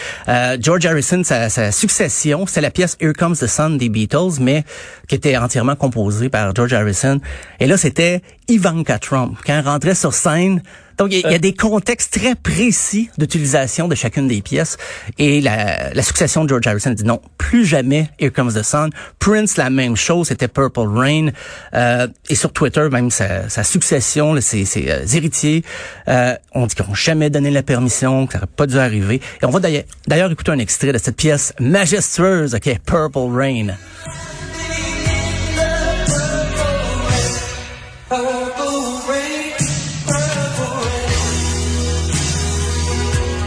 George 0.60 0.86
Harrison, 0.86 1.24
sa, 1.24 1.50
sa 1.50 1.72
succession, 1.72 2.23
c'était 2.48 2.62
la 2.62 2.72
pièce 2.72 2.98
Here 3.01 3.13
Comes 3.13 3.36
the 3.36 3.48
Sun 3.48 3.77
des 3.77 3.89
Beatles, 3.89 4.39
mais 4.39 4.63
qui 5.08 5.15
était 5.15 5.36
entièrement 5.38 5.75
composée 5.75 6.30
par 6.30 6.56
George 6.56 6.74
Harrison. 6.74 7.20
Et 7.60 7.68
là, 7.68 7.77
c'était 7.77 8.22
Ivanka 8.48 9.00
Trump 9.00 9.38
quand 9.46 9.58
elle 9.60 9.66
rentrait 9.66 9.96
sur 9.96 10.14
scène. 10.14 10.62
Donc, 11.00 11.12
il 11.12 11.22
y, 11.22 11.26
a- 11.26 11.32
y 11.32 11.36
a 11.36 11.40
des 11.40 11.56
contextes 11.56 12.14
très 12.14 12.36
précis 12.36 13.10
d'utilisation 13.18 13.88
de 13.88 13.96
chacune 13.96 14.28
des 14.28 14.44
pièces. 14.44 14.78
Et 15.18 15.42
la, 15.42 15.92
la 15.92 16.04
succession 16.04 16.44
de 16.44 16.50
George 16.50 16.68
Harrison 16.68 16.92
dit 16.92 17.04
non, 17.04 17.20
plus 17.40 17.66
jamais 17.66 18.10
Here 18.20 18.32
Comes 18.32 18.54
the 18.54 18.62
Sun. 18.62 18.92
Prince, 19.18 19.58
la 19.58 19.72
même 19.72 19.96
chose, 19.96 20.28
c'était 20.28 20.48
Purple 20.48 20.88
Rain. 20.88 21.30
Euh, 21.74 22.08
et 22.30 22.36
sur 22.36 22.54
Twitter, 22.54 22.88
même 22.92 23.10
sa, 23.10 23.50
sa 23.50 23.64
succession, 23.64 24.36
là, 24.36 24.42
ses, 24.42 24.66
ses 24.66 24.86
euh, 24.92 25.04
héritiers, 25.14 25.64
euh, 26.10 26.36
on 26.54 26.68
dit 26.68 26.76
qu'ils 26.76 26.86
n'ont 26.86 26.94
jamais 26.94 27.32
donné 27.32 27.50
la 27.50 27.64
permission, 27.64 28.28
que 28.28 28.34
ça 28.34 28.38
n'aurait 28.40 28.52
pas 28.56 28.68
dû 28.68 28.78
arriver. 28.78 29.20
Et 29.42 29.46
on 29.46 29.50
va 29.50 29.60
d'ailleurs- 29.60 30.32
écouter 30.32 30.52
un 30.52 30.60
extrait 30.60 30.92
de 30.94 31.00
cette 31.00 31.16
pièce 31.18 31.54
majestueuse, 31.60 32.54
OK, 32.54 32.70
Purple 32.86 33.30
Rain. 33.36 33.68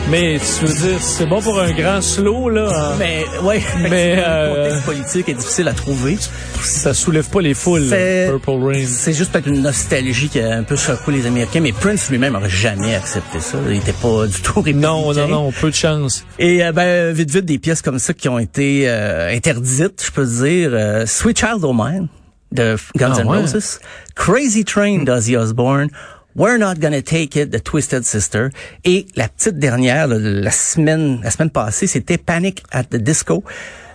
Mais 0.09 0.39
tu 0.39 0.65
veux 0.65 0.89
dire, 0.89 1.03
c'est 1.03 1.27
bon 1.27 1.43
pour 1.43 1.59
un 1.61 1.73
grand 1.73 2.01
slow, 2.01 2.49
là. 2.49 2.93
en- 2.93 2.97
Mais 2.97 3.25
ouais, 3.43 3.61
Mais, 3.91 4.15
le 4.15 4.23
euh, 4.25 4.65
contexte 4.69 4.85
politique 4.87 5.29
est 5.31 5.35
difficile 5.35 5.67
à 5.67 5.73
trouver. 5.73 6.17
Ça 6.63 6.95
soulève 6.95 7.29
pas 7.29 7.41
les 7.41 7.55
foules, 7.55 7.87
C'est- 7.89 8.29
Purple 8.31 8.65
Rain. 8.65 8.85
C'est 8.87 9.13
juste 9.13 9.33
peut-être 9.33 9.49
une 9.49 9.63
nostalgie 9.63 10.29
qui 10.29 10.39
a 10.39 10.55
un 10.59 10.63
peu 10.63 10.77
secoué 10.77 11.15
les 11.15 11.27
Américains, 11.27 11.59
mais 11.61 11.73
Prince 11.73 12.09
lui-même 12.09 12.37
aurait 12.37 12.49
jamais 12.49 12.95
accepté 12.95 13.41
ça. 13.41 13.59
Il 13.69 13.79
était 13.79 13.93
pas 13.93 14.27
du 14.29 14.41
tout 14.43 14.61
républicain. 14.61 14.79
Non, 14.89 15.13
non, 15.13 15.27
non, 15.27 15.51
peu 15.53 15.71
de 15.71 15.75
chance. 15.75 16.25
Et 16.39 16.65
euh, 16.65 16.71
ben 16.71 17.13
vite 17.13 17.31
vite 17.33 17.45
des 17.45 17.59
pièces 17.59 17.83
comme 17.83 17.99
ça 17.99 18.15
qui 18.15 18.29
ont 18.29 18.39
été 18.39 18.85
euh, 18.89 19.35
interdites, 19.35 20.05
je 20.07 20.13
peux 20.13 20.25
dire 20.25 20.71
euh, 20.73 21.05
Sweet 21.05 21.41
Child 21.41 21.65
O' 21.65 21.73
Mine 21.75 22.07
de 22.53 22.77
Guns 22.97 23.15
Ah 23.17 23.21
N' 23.23 23.29
ouais. 23.29 23.39
Roses, 23.39 23.81
Crazy 24.15 24.65
Train 24.65 25.05
d'Ozzy 25.05 25.37
Osbourne, 25.37 25.89
We're 26.35 26.59
Not 26.59 26.75
Gonna 26.81 27.03
Take 27.03 27.41
It 27.41 27.51
de 27.51 27.59
Twisted 27.59 28.05
Sister 28.05 28.49
et 28.85 29.07
la 29.17 29.29
petite 29.29 29.59
dernière 29.59 30.07
là, 30.07 30.17
la 30.19 30.51
semaine 30.51 31.21
la 31.23 31.31
semaine 31.31 31.51
passée, 31.51 31.87
c'était 31.87 32.19
Panic 32.19 32.63
at 32.73 32.85
the 32.85 32.97
Disco. 32.97 33.43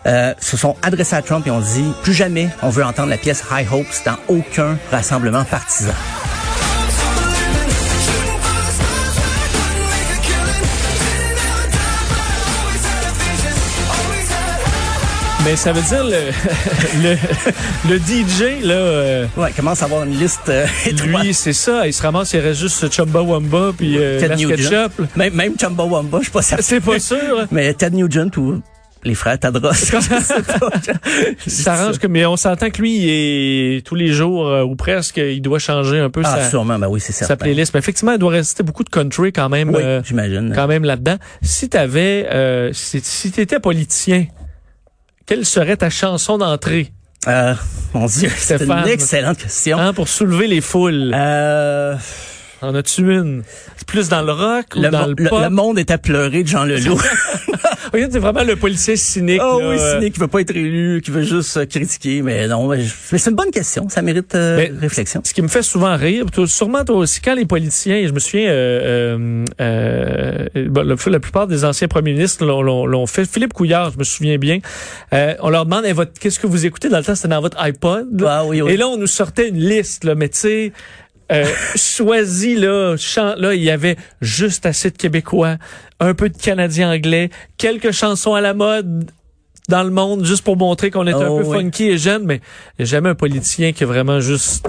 Euh, 0.08 0.34
se 0.40 0.58
sont 0.58 0.76
adressés 0.82 1.16
à 1.16 1.22
Trump 1.22 1.46
et 1.46 1.52
ont 1.52 1.60
dit 1.60 1.86
plus 2.02 2.14
jamais 2.14 2.50
on 2.64 2.70
veut 2.70 2.84
entendre 2.84 3.10
la 3.10 3.20
pièce 3.20 3.44
High 3.52 3.68
Hopes 3.72 3.86
dans 4.04 4.18
aucun 4.30 4.76
rassemblement 4.90 5.44
partisan. 5.46 5.94
Mais 15.44 15.56
ça 15.56 15.72
veut 15.74 15.82
dire 15.82 16.04
le, 16.04 16.30
le, 17.04 17.18
le 17.90 17.98
DJ, 17.98 18.64
là, 18.64 18.74
euh, 18.74 19.26
Ouais, 19.38 19.52
commence 19.56 19.82
à 19.82 19.86
avoir 19.86 20.04
une 20.04 20.16
liste 20.18 20.50
euh, 20.50 20.66
lui, 21.06 21.34
c'est 21.34 21.54
ça. 21.54 21.88
Il 21.88 21.94
se 21.94 22.02
ramasse, 22.04 22.34
il 22.34 22.40
reste 22.42 22.60
juste 22.60 22.92
Chumba 22.92 23.22
Wamba 23.22 23.72
puis 23.76 23.98
euh, 23.98 24.20
Ted 24.20 24.36
Nugent. 24.36 24.90
Même, 25.16 25.34
même 25.34 25.54
Chumbawamba, 25.60 26.20
je 26.20 26.24
suis 26.26 26.32
pas 26.32 26.42
certain. 26.44 26.64
C'est 26.64 26.80
pas 26.80 27.00
sûr. 27.00 27.48
Mais 27.52 27.74
Ted 27.74 27.96
Nugent 27.96 28.38
ou 28.38 28.62
les 29.04 29.16
frères 29.16 29.40
Tadros. 29.40 29.72
Il 31.48 31.52
s'arrange 31.52 31.98
que, 31.98 32.06
mais 32.06 32.24
on 32.28 32.38
s'entend 32.38 32.70
que 32.70 32.80
lui, 32.80 32.98
il 32.98 33.10
est, 33.78 33.82
tous 33.86 33.96
les 33.96 34.10
jours 34.10 34.48
euh, 34.48 34.62
ou 34.64 34.76
presque, 34.76 35.18
il 35.18 35.42
doit 35.42 35.58
changer 35.58 35.98
un 35.98 36.12
peu 36.12 36.22
Ah, 36.24 36.38
sa, 36.44 36.50
sûrement, 36.52 36.78
ben 36.78 36.88
oui, 36.88 37.00
c'est 37.00 37.12
certain. 37.12 37.34
sa 37.34 37.38
playlist. 37.38 37.74
Mais 37.74 37.80
effectivement, 37.80 38.12
il 38.12 38.20
doit 38.20 38.30
rester 38.32 38.62
beaucoup 38.62 38.84
de 38.84 38.90
country 38.92 39.34
quand 39.34 39.50
même, 39.50 39.70
Oui, 39.70 39.82
euh, 39.84 40.02
j'imagine. 40.04 40.52
quand 40.54 40.68
même 40.68 40.84
là-dedans. 40.84 41.16
Si 41.42 41.68
t'avais, 41.68 42.28
euh, 42.32 42.70
si, 42.74 43.00
si 43.04 43.32
t'étais 43.32 43.60
politicien, 43.60 44.26
quelle 45.26 45.46
serait 45.46 45.78
ta 45.78 45.90
chanson 45.90 46.38
d'entrée? 46.38 46.92
Euh, 47.28 47.54
mon 47.94 48.06
Dieu, 48.08 48.30
c'est 48.38 48.62
une 48.62 48.88
excellente 48.88 49.38
question. 49.38 49.78
hein, 49.78 49.94
pour 49.94 50.08
soulever 50.08 50.48
les 50.48 50.62
foules? 50.62 51.12
Euh, 51.14 51.96
En 52.62 52.76
as-tu 52.76 53.02
une? 53.14 53.44
C'est 53.76 53.88
plus 53.88 54.08
dans 54.10 54.22
le 54.22 54.32
rock 54.32 54.66
ou 54.76 54.82
le, 54.82 54.90
dans 54.90 55.02
mo- 55.02 55.14
le 55.18 55.24
le- 55.24 55.30
pop? 55.30 55.42
le 55.42 55.50
monde 55.50 55.80
est 55.80 55.90
à 55.92 55.98
pleurer 55.98 56.44
de 56.44 56.48
Jean 56.48 56.64
Leloup. 56.66 57.00
Regarde, 57.94 58.12
c'est 58.14 58.20
vraiment 58.20 58.44
le 58.44 58.56
policier 58.56 58.96
cynique. 58.96 59.42
oh 59.44 59.60
là, 59.60 59.70
oui, 59.70 59.76
euh, 59.80 59.96
cynique 60.00 60.14
qui 60.14 60.20
veut 60.20 60.28
pas 60.28 60.42
être 60.42 60.52
élu, 60.56 61.02
qui 61.04 61.12
veut 61.12 61.24
juste 61.24 61.58
euh, 61.58 61.66
critiquer. 61.66 62.22
Mais 62.22 62.48
non, 62.48 62.68
mais, 62.68 62.86
c'est 62.86 63.30
une 63.30 63.36
bonne 63.36 63.52
question. 63.52 63.90
Ça 63.90 64.02
mérite 64.02 64.34
euh, 64.36 64.58
Mais- 64.58 64.72
réflexion. 64.80 65.22
Ce 65.26 65.34
qui 65.34 65.42
me 65.42 65.48
fait 65.48 65.64
souvent 65.64 65.98
rire, 65.98 66.26
toi, 66.32 66.48
sûrement 66.48 66.86
toi 66.86 66.98
aussi, 66.98 67.20
quand 67.20 67.34
les 67.36 67.46
politiciens, 67.46 68.06
je 68.08 68.14
me 68.14 68.20
souviens, 68.20 68.50
euh, 68.50 69.44
euh, 69.60 70.46
bon, 70.68 70.88
la, 70.88 70.96
la 71.08 71.20
plupart 71.20 71.48
des 71.48 71.66
anciens 71.66 71.88
premiers 71.88 72.14
ministres 72.14 72.46
l'ont- 72.46 73.08
fait. 73.08 73.26
Philippe 73.30 73.54
Couillard, 73.54 73.92
je 73.92 73.98
me 73.98 74.04
souviens 74.04 74.38
bien, 74.38 74.60
euh, 75.14 75.34
on 75.42 75.50
leur 75.50 75.66
demande, 75.66 75.84
Eh, 75.88 75.94
qu'est-ce 76.20 76.40
que 76.40 76.48
vous 76.48 76.66
écoutez? 76.66 76.88
Dans 76.90 77.00
le 77.00 77.04
temps, 77.04 77.16
c'était 77.16 77.28
dans 77.30 77.42
votre 77.42 77.60
iPod. 77.60 78.24
Ah 78.26 78.46
oui, 78.46 78.62
oui. 78.62 78.72
Et 78.74 78.78
là, 78.78 78.88
on 78.88 78.98
nous 78.98 79.08
sortait 79.08 79.50
une 79.50 79.58
liste, 79.58 80.04
là, 80.04 80.14
mais 80.16 80.30
tu 80.30 80.38
sais, 80.40 80.72
euh, 81.32 81.46
choisi 81.76 82.56
là, 82.56 82.96
chan- 82.98 83.36
là, 83.38 83.54
il 83.54 83.64
y 83.64 83.70
avait 83.70 83.96
juste 84.22 84.66
assez 84.66 84.92
de 84.92 84.98
Québécois, 84.98 85.58
un 86.00 86.14
peu 86.14 86.30
de 86.30 86.38
Canadiens 86.38 86.92
anglais, 86.92 87.30
quelques 87.58 87.92
chansons 87.92 88.34
à 88.34 88.42
la 88.42 88.54
mode 88.54 89.10
dans 89.70 89.84
le 89.84 89.92
monde, 89.92 90.26
juste 90.26 90.44
pour 90.44 90.58
montrer 90.58 90.92
qu'on 90.92 91.08
est 91.08 91.14
un 91.14 91.28
Oh, 91.30 91.40
peu 91.40 91.46
oui. 91.46 91.58
funky 91.60 91.90
et 91.90 91.98
jeune, 91.98 92.24
mais 92.26 92.42
jamais 92.80 93.10
un 93.10 93.16
politicien 93.16 93.72
qui 93.72 93.84
a 93.84 93.88
vraiment 93.88 94.20
juste 94.20 94.66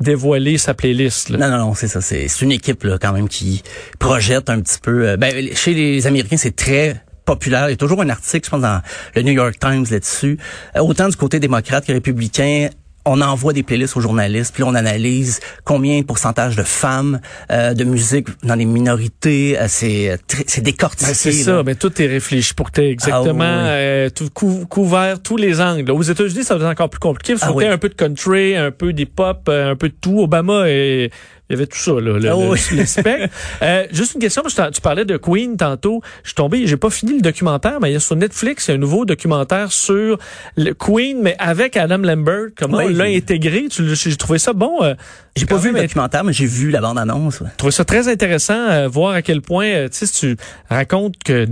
dévoilé 0.00 0.56
sa 0.58 0.72
playlist. 0.74 1.30
Là. 1.30 1.38
Non, 1.38 1.50
non, 1.50 1.58
non, 1.66 1.74
c'est 1.74 1.88
ça. 1.88 2.00
C'est 2.00 2.28
c'est 2.28 2.44
une 2.44 2.52
équipe 2.52 2.84
là 2.84 2.98
quand 3.00 3.12
même 3.12 3.28
qui 3.28 3.62
projette 3.98 4.48
un 4.48 4.60
petit 4.60 4.78
peu. 4.80 5.08
euh, 5.08 5.16
ben, 5.16 5.54
chez 5.54 5.74
les 5.74 6.06
Américains, 6.06 6.36
c'est 6.36 6.54
très 6.56 7.02
populaire. 7.26 7.68
Il 7.68 7.72
y 7.72 7.74
a 7.74 7.76
toujours 7.76 8.00
un 8.00 8.08
article, 8.08 8.44
je 8.46 8.50
pense, 8.50 8.62
dans 8.62 8.80
le 9.14 9.22
New 9.22 9.32
York 9.32 9.56
Times 9.60 9.84
là-dessus. 9.90 10.38
Euh, 10.76 10.80
autant 10.80 11.08
du 11.08 11.16
côté 11.16 11.38
démocrate 11.40 11.84
que 11.86 11.92
républicain. 11.92 12.68
On 13.06 13.20
envoie 13.22 13.52
des 13.54 13.62
playlists 13.62 13.96
aux 13.96 14.00
journalistes, 14.00 14.52
puis 14.52 14.62
là, 14.62 14.68
on 14.68 14.74
analyse 14.74 15.40
combien 15.64 15.98
de 16.00 16.04
pourcentage 16.04 16.54
de 16.56 16.62
femmes, 16.62 17.20
euh, 17.50 17.72
de 17.72 17.84
musique 17.84 18.28
dans 18.42 18.54
les 18.54 18.66
minorités. 18.66 19.58
euh, 19.58 19.64
c'est 19.68 20.18
très- 20.26 20.44
c'est 20.46 20.60
décortiqué. 20.60 21.06
Ben, 21.10 21.14
c'est 21.14 21.32
ça, 21.32 21.62
mais 21.64 21.74
tout 21.74 22.00
est 22.02 22.06
réfléchi 22.06 22.52
pour 22.54 22.70
que 22.70 22.80
tu 22.80 22.86
exactement 22.86 23.42
Ah, 23.44 23.62
oui. 23.64 23.68
euh, 23.70 24.10
tout 24.10 24.28
cou- 24.34 24.66
couvert 24.68 25.20
tous 25.22 25.36
les 25.38 25.60
angles. 25.60 25.90
Aux 25.90 26.02
États-Unis, 26.02 26.44
ça 26.44 26.56
être 26.56 26.64
encore 26.64 26.90
plus 26.90 27.00
compliqué. 27.00 27.32
Il 27.32 27.38
Ah, 27.40 27.52
oui. 27.52 27.64
un 27.66 27.78
peu 27.78 27.88
de 27.88 27.94
country, 27.94 28.54
un 28.56 28.70
peu 28.70 28.92
d'hip-hop, 28.92 29.48
euh, 29.48 29.72
un 29.72 29.76
peu 29.76 29.88
de 29.88 29.94
tout. 30.00 30.20
Obama, 30.20 30.68
et, 30.68 31.10
il 31.50 31.54
y 31.54 31.56
avait 31.56 31.66
tout 31.66 31.76
ça, 31.78 31.90
là, 31.92 32.00
le, 32.00 32.14
Ah, 32.16 32.18
le- 32.18 32.34
oui. 32.50 32.58
le 32.72 32.86
spectre. 32.86 33.28
Euh, 33.62 33.84
juste 33.92 34.14
une 34.14 34.20
question, 34.20 34.42
parce 34.42 34.54
que 34.54 34.70
tu 34.70 34.80
parlais 34.80 35.04
de 35.04 35.16
Queen 35.16 35.56
tantôt. 35.56 36.00
Je 36.22 36.28
suis 36.30 36.34
tombé, 36.34 36.66
j'ai 36.66 36.76
pas 36.78 36.88
fini 36.90 37.14
le 37.16 37.20
documentaire, 37.20 37.78
mais 37.80 37.90
il 37.90 37.92
y 37.92 37.96
a 37.96 38.00
sur 38.00 38.16
Netflix, 38.16 38.68
il 38.68 38.70
y 38.70 38.72
a 38.72 38.76
un 38.76 38.78
nouveau 38.78 39.04
documentaire 39.04 39.70
sur 39.72 40.18
le 40.56 40.72
Queen, 40.72 41.20
mais 41.20 41.36
avec 41.38 41.76
Adam 41.76 41.98
Lambert. 41.98 42.46
Comment 42.56 42.78
Oui, 42.78 42.84
on 42.88 42.96
l'a 42.96 43.04
intégré? 43.04 43.66
J'ai 43.70 44.16
trouvé 44.16 44.38
ça 44.38 44.52
bon. 44.54 44.82
euh, 44.82 44.94
J'ai 45.36 45.46
pas 45.46 45.56
vu 45.58 45.72
le 45.72 45.80
documentaire, 45.80 46.24
mais 46.24 46.32
j'ai 46.32 46.46
vu 46.46 46.70
la 46.70 46.80
bande-annonce. 46.80 47.40
ouais. 47.40 47.48
je 47.52 47.56
trouvais 47.56 47.70
ça 47.72 47.84
très 47.84 48.08
intéressant, 48.08 48.54
euh, 48.70 48.88
voir 48.88 49.12
à 49.14 49.22
quel 49.22 49.42
point, 49.42 49.66
euh, 49.66 49.88
tu 49.88 49.98
sais, 49.98 50.06
si 50.06 50.20
tu 50.20 50.36
racontes 50.68 51.14
que 51.24 51.46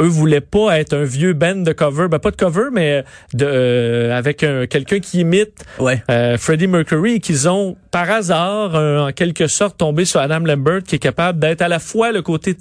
eux 0.00 0.06
voulaient 0.06 0.40
pas 0.40 0.78
être 0.78 0.94
un 0.94 1.04
vieux 1.04 1.32
band 1.34 1.56
de 1.56 1.72
cover, 1.72 2.08
ben 2.08 2.18
pas 2.18 2.30
de 2.30 2.36
cover, 2.36 2.68
mais 2.72 3.04
de 3.34 3.44
euh, 3.46 4.16
avec 4.16 4.42
un- 4.42 4.66
quelqu'un 4.66 5.00
qui 5.00 5.20
imite 5.20 5.64
Ouais. 5.78 6.02
euh, 6.10 6.36
Freddie 6.38 6.66
Mercury, 6.66 7.14
et 7.14 7.20
qu'ils 7.20 7.48
ont 7.48 7.76
par 7.90 8.10
hasard, 8.10 8.74
en 8.74 9.12
quelque 9.12 9.31
sorte, 9.48 9.78
tombé 9.78 10.04
sur 10.04 10.20
Adam 10.20 10.40
Lambert, 10.40 10.82
qui 10.82 10.96
est 10.96 11.00
capable 11.00 11.38
d'être 11.38 11.62
à 11.62 11.68
la 11.68 11.78
fois 11.78 12.12
le 12.12 12.22
côté 12.22 12.56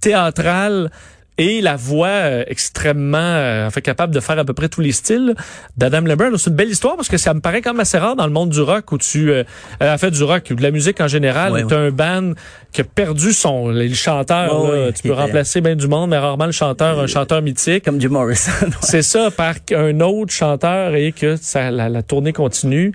théâtral 0.00 0.90
et 1.36 1.60
la 1.60 1.74
voix 1.74 2.06
euh, 2.06 2.44
extrêmement 2.46 3.18
euh, 3.18 3.66
en 3.66 3.70
fait 3.70 3.82
capable 3.82 4.14
de 4.14 4.20
faire 4.20 4.38
à 4.38 4.44
peu 4.44 4.52
près 4.52 4.68
tous 4.68 4.80
les 4.80 4.92
styles 4.92 5.34
d'Adam 5.76 6.02
Lambert. 6.02 6.30
C'est 6.36 6.50
une 6.50 6.56
belle 6.56 6.70
histoire 6.70 6.94
parce 6.94 7.08
que 7.08 7.16
ça 7.16 7.34
me 7.34 7.40
paraît 7.40 7.60
quand 7.60 7.72
même 7.72 7.80
assez 7.80 7.98
rare 7.98 8.14
dans 8.14 8.26
le 8.26 8.32
monde 8.32 8.50
du 8.50 8.60
rock 8.60 8.92
où 8.92 8.98
tu 8.98 9.32
euh, 9.32 9.42
euh, 9.82 9.94
en 9.94 9.98
fait 9.98 10.12
du 10.12 10.22
rock 10.22 10.44
ou 10.52 10.54
de 10.54 10.62
la 10.62 10.70
musique 10.70 11.00
en 11.00 11.08
général 11.08 11.52
Ouais, 11.52 11.64
où 11.64 11.68
tu 11.68 11.74
as 11.74 11.78
un 11.78 11.90
band 11.90 12.32
qui 12.72 12.82
a 12.82 12.84
perdu 12.84 13.32
son 13.32 13.68
le 13.68 13.92
chanteur 13.92 14.64
Ouais, 14.64 14.70
là, 14.70 14.86
ouais, 14.86 14.92
tu 14.92 15.02
peux 15.02 15.12
remplacer 15.12 15.60
bien 15.60 15.74
du 15.74 15.88
monde 15.88 16.10
mais 16.10 16.18
rarement 16.18 16.46
le 16.46 16.52
chanteur 16.52 17.00
un 17.00 17.08
chanteur 17.08 17.42
mythique. 17.42 17.84
Comme 17.84 18.00
Jim 18.00 18.10
Morrison. 18.10 18.52
C'est 18.82 19.02
ça 19.02 19.32
par 19.32 19.54
un 19.72 20.00
autre 20.00 20.32
chanteur 20.32 20.94
et 20.94 21.10
que 21.10 21.34
ça, 21.34 21.72
la, 21.72 21.88
la 21.88 22.02
tournée 22.04 22.32
continue. 22.32 22.92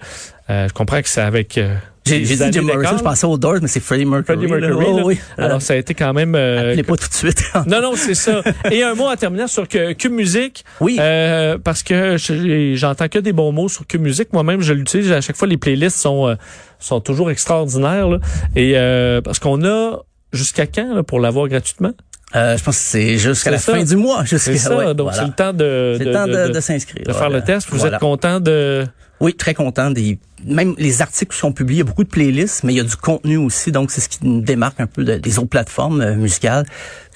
Euh, 0.50 0.68
je 0.68 0.74
comprends 0.74 1.02
que 1.02 1.10
c'est 1.10 1.22
avec 1.22 1.58
euh, 1.58 1.76
J'ai 2.10 2.36
dit 2.36 2.52
Jim 2.52 2.62
Morrison, 2.64 2.98
je 2.98 3.04
pensais 3.04 3.26
aux 3.28 3.38
Doors, 3.38 3.58
mais 3.62 3.68
c'est 3.68 3.80
Freddie 3.80 4.06
Mercury. 4.06 4.48
Freddie. 4.48 4.52
Mercury. 4.68 4.86
Oh, 4.90 5.02
oui. 5.06 5.20
Alors 5.38 5.62
ça 5.62 5.74
a 5.74 5.78
été 5.78 5.94
quand 5.94 6.14
même 6.14 6.36
euh, 6.36 6.70
Appelez 6.72 6.84
pas 6.84 6.96
tout 6.98 7.08
de 7.08 7.14
suite. 7.14 7.44
non, 7.68 7.82
non, 7.82 7.94
c'est 7.96 8.16
ça. 8.16 8.42
Et 8.72 8.84
un 8.84 8.96
mot 8.96 9.06
en 9.08 9.16
terminant 9.16 9.48
sur 9.48 9.68
que, 9.68 9.94
Cube 9.94 10.12
Musique. 10.14 10.66
Oui. 10.80 10.98
Euh, 11.00 11.58
parce 11.64 11.84
que 11.84 12.18
je- 12.18 12.74
j'entends 12.76 13.08
que 13.08 13.20
des 13.20 13.34
bons 13.34 13.52
mots 13.52 13.70
sur 13.70 13.86
Cube 13.88 14.02
Musique. 14.02 14.34
Moi-même, 14.34 14.62
je 14.62 14.74
l'utilise. 14.74 15.12
À 15.12 15.22
chaque 15.22 15.36
fois, 15.38 15.48
les 15.48 15.58
playlists 15.58 15.98
sont, 16.00 16.28
euh, 16.28 16.36
sont 16.80 17.00
toujours 17.02 17.32
extraordinaires. 17.32 18.08
là. 18.10 18.20
Et 18.56 18.74
euh, 18.76 19.22
parce 19.22 19.40
qu'on 19.40 19.64
a 19.66 20.00
jusqu'à 20.34 20.68
quand 20.68 20.96
là, 20.96 21.04
pour 21.04 21.20
l'avoir 21.20 21.48
gratuitement? 21.48 21.92
Euh, 22.36 22.56
je 22.58 22.64
pense 22.64 22.76
que 22.78 22.84
c'est 22.84 23.18
jusqu'à 23.18 23.50
la 23.50 23.58
ça. 23.58 23.74
fin 23.74 23.84
du 23.84 23.96
mois. 23.96 24.22
jusqu'à- 24.24 24.38
C'est 24.54 24.58
ça. 24.60 24.76
ouais, 24.78 24.94
donc, 24.94 25.08
voilà. 25.08 25.18
c'est 25.18 25.26
le 25.28 25.34
temps 25.34 25.52
de, 25.52 25.98
de, 25.98 26.04
le 26.06 26.12
temps 26.14 26.28
de- 26.28 26.54
de, 26.54 26.60
s'inscrire. 26.60 27.04
de 27.08 27.12
faire 27.12 27.30
le 27.32 27.42
test. 27.42 27.68
Vous 27.72 27.78
Voilà. 27.80 27.96
êtes 27.96 28.00
content 28.02 28.40
de... 28.40 28.86
Oui, 29.22 29.34
très 29.34 29.54
content 29.54 29.92
des 29.92 30.18
même 30.46 30.74
les 30.78 31.02
articles 31.02 31.34
qui 31.34 31.38
sont 31.38 31.52
publiés, 31.52 31.80
il 31.80 31.80
y 31.80 31.82
a 31.82 31.86
beaucoup 31.86 32.06
de 32.06 32.10
playlists, 32.10 32.64
mais 32.64 32.72
il 32.72 32.78
y 32.78 32.80
a 32.80 32.84
du 32.86 32.96
contenu 32.96 33.36
aussi, 33.36 33.74
donc 33.74 33.92
c'est 33.92 34.00
ce 34.00 34.08
qui 34.08 34.20
nous 34.22 34.40
démarque 34.40 34.80
un 34.80 34.88
peu 34.88 35.04
de- 35.04 35.18
des 35.18 35.38
autres 35.38 35.50
plateformes 35.50 36.00
euh, 36.00 36.16
musicales. 36.16 36.66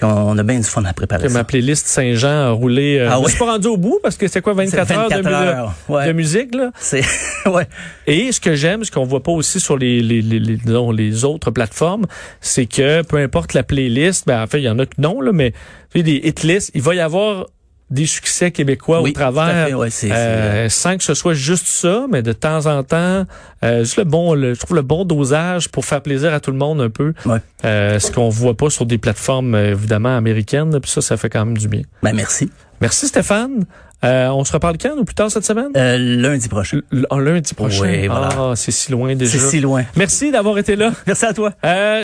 On, 0.02 0.08
on 0.08 0.36
a 0.36 0.42
bien 0.42 0.58
du 0.58 0.64
fun 0.64 0.84
à 0.84 0.92
préparer 0.92 1.30
ma 1.30 1.42
playlist 1.42 1.86
Saint-Jean 1.86 2.28
a 2.28 2.50
roulé. 2.50 2.98
euh, 2.98 3.08
Ah 3.10 3.14
je 3.20 3.24
oui. 3.24 3.30
suis 3.30 3.38
pas 3.38 3.52
rendu 3.52 3.66
au 3.68 3.78
bout 3.78 3.98
parce 4.02 4.18
que 4.18 4.28
c'est 4.28 4.42
quoi 4.42 4.52
24, 4.52 4.86
C'est 4.86 4.94
heures, 4.94 5.08
de, 5.08 5.14
24 5.14 5.24
mu- 5.26 5.34
heures, 5.34 5.74
ouais. 5.88 6.06
de 6.08 6.12
musique 6.12 6.54
là? 6.54 6.70
C'est 6.78 7.00
ouais. 7.46 7.66
Et 8.06 8.30
ce 8.30 8.40
que 8.40 8.54
j'aime, 8.54 8.84
ce 8.84 8.90
qu'on 8.90 9.04
voit 9.06 9.22
pas 9.22 9.32
aussi 9.32 9.58
sur 9.58 9.78
les 9.78 10.02
les, 10.02 10.20
les, 10.20 10.38
les, 10.38 10.56
disons, 10.58 10.90
les 10.90 11.24
autres 11.24 11.50
plateformes, 11.50 12.04
c'est 12.42 12.66
que 12.66 13.00
peu 13.00 13.16
importe 13.16 13.54
la 13.54 13.62
playlist, 13.62 14.26
ben 14.26 14.42
en 14.42 14.46
fait 14.46 14.58
il 14.58 14.64
y 14.64 14.68
en 14.68 14.78
a 14.78 14.84
que 14.84 14.96
non 14.98 15.22
là, 15.22 15.32
mais 15.32 15.52
tu 15.92 16.00
sais, 16.00 16.02
des 16.02 16.20
hit 16.22 16.42
lists, 16.42 16.70
il 16.74 16.82
va 16.82 16.94
y 16.94 17.00
avoir 17.00 17.46
des 17.94 18.06
succès 18.06 18.50
québécois 18.50 19.00
Oui, 19.00 19.10
au 19.10 19.12
travers, 19.14 19.68
fait, 19.68 19.74
ouais, 19.74 19.88
c'est- 19.90 20.10
euh, 20.12 20.68
sans 20.68 20.96
que 20.98 21.02
ce 21.04 21.14
soit 21.14 21.32
juste 21.34 21.66
ça, 21.66 22.06
mais 22.10 22.20
de 22.22 22.32
temps 22.32 22.66
en 22.66 22.82
temps, 22.82 23.24
euh, 23.64 23.80
juste 23.80 23.96
le 23.96 24.04
bon, 24.04 24.34
le, 24.34 24.52
je 24.54 24.60
trouve 24.60 24.76
le 24.76 24.82
bon 24.82 25.04
dosage 25.04 25.68
pour 25.70 25.84
faire 25.86 26.02
plaisir 26.02 26.34
à 26.34 26.40
tout 26.40 26.50
le 26.50 26.58
monde 26.58 26.80
un 26.80 26.90
peu. 26.90 27.14
Ouais. 27.24 27.38
Euh, 27.64 27.98
ce 27.98 28.10
qu'on 28.12 28.28
voit 28.28 28.56
pas 28.56 28.68
sur 28.68 28.84
des 28.84 28.98
plateformes 28.98 29.54
évidemment 29.54 30.16
américaines, 30.16 30.78
puis 30.80 30.90
ça, 30.90 31.00
ça 31.00 31.16
fait 31.16 31.30
quand 31.30 31.44
même 31.46 31.56
du 31.56 31.68
bien. 31.68 31.82
Ben 32.02 32.12
merci. 32.14 32.50
Merci 32.80 33.06
Stéphane. 33.08 33.64
Euh, 34.04 34.28
on 34.28 34.44
se 34.44 34.52
reparle 34.52 34.76
quand 34.76 34.90
ou 34.98 35.04
plus 35.04 35.14
tard 35.14 35.30
cette 35.30 35.46
semaine? 35.46 35.70
Euh, 35.78 35.96
lundi 35.96 36.46
prochain. 36.50 36.80
L- 36.92 37.06
lundi 37.10 37.54
prochain. 37.54 37.84
Oui, 37.84 38.06
voilà. 38.06 38.28
Ah, 38.38 38.52
c'est 38.54 38.70
si 38.70 38.92
loin 38.92 39.14
déjà. 39.14 39.32
C'est 39.32 39.38
si 39.38 39.60
loin. 39.60 39.84
Merci 39.96 40.30
d'avoir 40.30 40.58
été 40.58 40.76
là. 40.76 40.92
Merci 41.06 41.24
à 41.24 41.32
toi. 41.32 41.52
Euh, 41.64 42.02